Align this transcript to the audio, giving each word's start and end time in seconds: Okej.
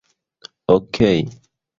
Okej. 0.75 1.19